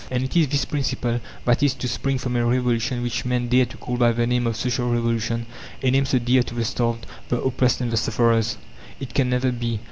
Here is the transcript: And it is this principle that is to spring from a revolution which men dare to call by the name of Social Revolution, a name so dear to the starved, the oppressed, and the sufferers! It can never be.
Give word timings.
And 0.09 0.23
it 0.23 0.35
is 0.35 0.47
this 0.47 0.65
principle 0.65 1.19
that 1.45 1.61
is 1.61 1.75
to 1.75 1.87
spring 1.87 2.17
from 2.17 2.35
a 2.35 2.43
revolution 2.43 3.03
which 3.03 3.23
men 3.23 3.49
dare 3.49 3.67
to 3.67 3.77
call 3.77 3.97
by 3.97 4.11
the 4.11 4.25
name 4.25 4.47
of 4.47 4.55
Social 4.55 4.89
Revolution, 4.91 5.45
a 5.83 5.91
name 5.91 6.07
so 6.07 6.17
dear 6.17 6.41
to 6.41 6.55
the 6.55 6.65
starved, 6.65 7.05
the 7.29 7.39
oppressed, 7.39 7.81
and 7.81 7.91
the 7.91 7.97
sufferers! 7.97 8.57
It 8.99 9.13
can 9.13 9.29
never 9.29 9.51
be. 9.51 9.79